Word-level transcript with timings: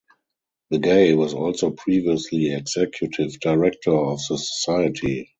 Begay 0.73 1.15
was 1.15 1.35
also 1.35 1.69
previously 1.69 2.51
executive 2.55 3.39
director 3.39 3.91
of 3.93 4.17
the 4.27 4.37
society. 4.39 5.29